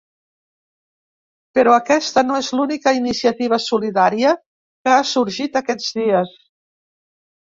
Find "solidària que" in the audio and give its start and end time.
3.65-4.93